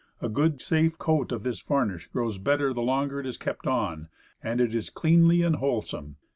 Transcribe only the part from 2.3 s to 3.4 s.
better the longer it is